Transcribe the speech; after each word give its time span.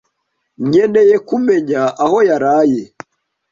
Nkeneye 0.67 1.15
kumenya 1.27 1.81
aho 2.03 2.17
yaraye. 2.29 2.81